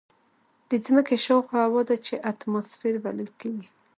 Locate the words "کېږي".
3.41-3.67